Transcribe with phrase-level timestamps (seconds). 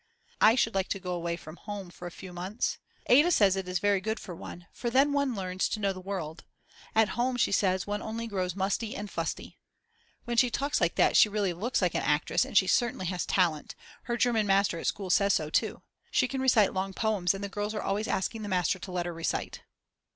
[0.41, 2.79] I should like to go away from home for a few months.
[3.05, 6.01] Ada says it is very good for one, for then one learns to know the
[6.01, 6.43] world;
[6.95, 9.59] at home, she says, one only grows musty and fusty.
[10.25, 13.27] When she talks like that she really looks like an actress and she certainly has
[13.27, 13.75] talent;
[14.05, 15.83] her German master at school says so too.
[16.09, 19.05] She can recite long poems and the girls are always asking the master to let
[19.05, 19.61] her recite.